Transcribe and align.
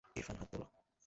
ইরফান 0.15 0.35
হাত 0.35 0.47
তোলো। 0.51 0.67